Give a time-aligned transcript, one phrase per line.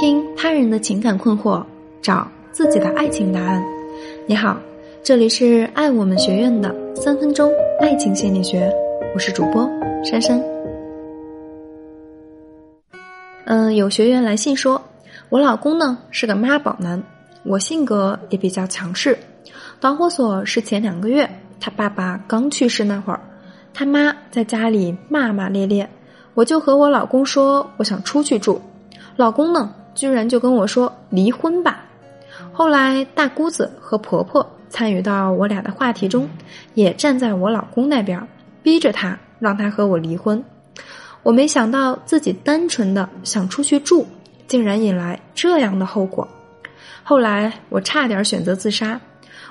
[0.00, 1.60] 听他人的情感困惑，
[2.00, 3.60] 找自己的爱情答案。
[4.28, 4.56] 你好，
[5.02, 8.72] 这里是爱我们学院的三分钟爱情心理学，
[9.12, 9.68] 我是主播
[10.04, 10.40] 珊珊。
[13.46, 14.80] 嗯，有学员来信说，
[15.30, 17.02] 我老公呢是个妈宝男，
[17.42, 19.18] 我性格也比较强势。
[19.80, 21.28] 导火索是前两个月
[21.58, 23.18] 他爸爸刚去世那会儿，
[23.74, 25.90] 他妈在家里骂骂咧咧。
[26.34, 28.60] 我就和我老公说，我想出去住，
[29.16, 31.84] 老公呢，居然就跟我说离婚吧。
[32.52, 36.30] 后来大姑子和婆婆参与到我俩的话题中，
[36.74, 38.24] 也站在我老公那边，
[38.62, 40.40] 逼着他让他和我离婚。
[41.24, 44.06] 我没想到自己单纯的想出去住，
[44.46, 46.26] 竟然引来这样的后果。
[47.02, 49.00] 后来我差点选择自杀，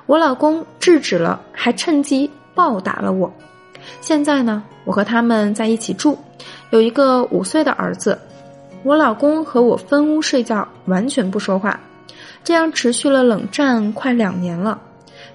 [0.06, 3.30] 我老公制止了，还趁机暴打了我。
[4.00, 6.18] 现在呢，我和他们在一起住。
[6.70, 8.18] 有一个五岁的儿子，
[8.88, 11.78] 我老公和我分屋睡觉，完全不说话，
[12.42, 14.80] 这样持续了冷战快两年了。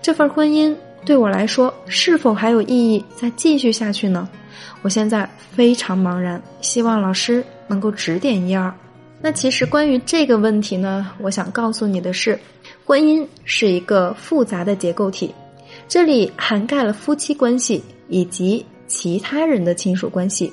[0.01, 4.27] 这份婚姻对我来说是否还有意义再继续下去呢？
[4.81, 8.73] 我现在非常茫然，希望老师能够指点一二。
[9.21, 12.41] 那其实关于这个问题呢，我想告诉你的是，
[12.87, 15.35] 婚姻是一个复杂的结构体，
[15.87, 20.51] 这里涵盖了夫妻关系以及其他人的亲属关系。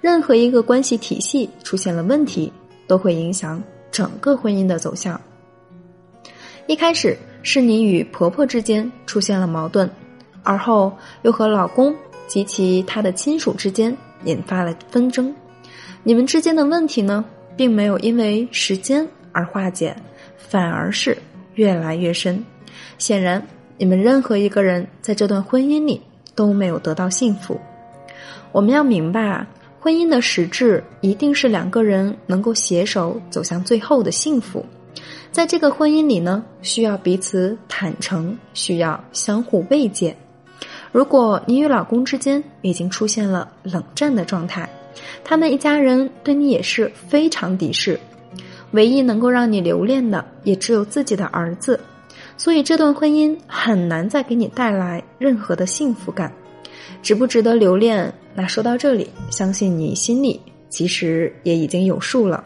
[0.00, 2.52] 任何一个关系体系出现了问题，
[2.86, 5.20] 都会影响整个婚姻的走向。
[6.66, 9.88] 一开始是你与婆婆之间出现了矛盾，
[10.42, 11.94] 而后又和老公
[12.26, 15.34] 及其他的亲属之间引发了纷争。
[16.02, 17.24] 你们之间的问题呢，
[17.56, 19.96] 并没有因为时间而化解，
[20.36, 21.16] 反而是
[21.54, 22.44] 越来越深。
[22.98, 23.44] 显然，
[23.78, 26.00] 你们任何一个人在这段婚姻里
[26.34, 27.60] 都没有得到幸福。
[28.52, 29.46] 我们要明白啊。
[29.86, 34.66] 婚姻的实质一定是两个人能够携手走向最后的幸福，
[35.30, 40.16] 在这个婚姻里呢，需要彼此坦诚，需要相互慰藉。
[40.90, 44.68] 如果你与老公之间已经出现了冷战的状态，
[45.22, 47.96] 他们一家人对你也是非常敌视，
[48.72, 51.78] 唯一能够让你留恋的也只有自己的儿子，
[52.36, 56.32] 所以这段婚姻很难再给你带来任何的幸福感。
[57.02, 58.12] 值不值得留恋？
[58.34, 62.44] 那说到这里，相信你心里其实也已经有数了。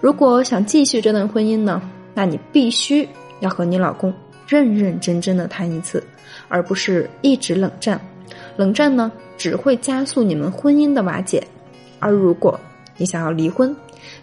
[0.00, 1.82] 如果想继续这段婚姻呢，
[2.14, 3.08] 那你必须
[3.40, 4.12] 要和你老公
[4.46, 6.02] 认认真真的谈一次，
[6.48, 8.00] 而不是一直冷战。
[8.56, 11.42] 冷战呢，只会加速你们婚姻的瓦解。
[11.98, 12.58] 而如果
[12.96, 13.74] 你想要离婚，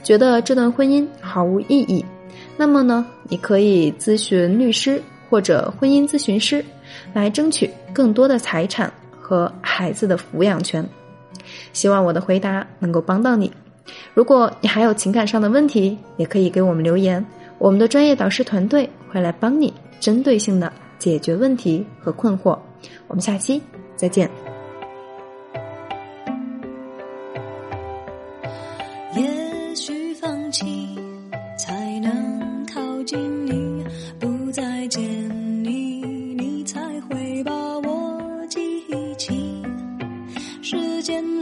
[0.02, 2.04] 觉得这段婚姻毫无意义，
[2.56, 6.64] 那么呢，你可以咨询律师或者婚姻咨询师，
[7.14, 8.92] 来争取更多的财产。
[9.28, 10.88] 和孩子的抚养权，
[11.74, 13.52] 希望我的回答能够帮到你。
[14.14, 17.26] 如果你还有情感上的问题，也可以给我们留言，
[17.58, 22.56] 我们的专业导师团队会来帮你针对性的解决问题和困惑。
[23.08, 23.60] 我们下期
[23.96, 24.55] 再见。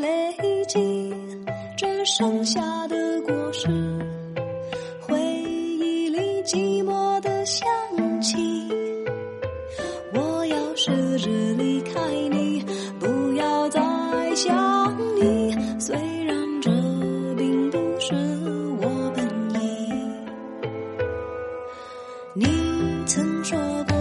[0.03, 1.13] 累积，
[1.77, 3.67] 只剩下的果实，
[4.99, 7.65] 回忆里寂寞的香
[8.21, 8.37] 气。
[10.13, 12.65] 我要试着离开你，
[12.99, 13.79] 不要再
[14.35, 15.55] 想你。
[15.79, 16.69] 虽然这
[17.37, 18.13] 并不是
[18.81, 19.25] 我本
[19.61, 19.89] 意。
[22.33, 22.45] 你
[23.05, 23.92] 曾说过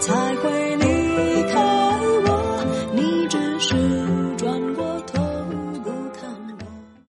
[0.00, 0.47] 才会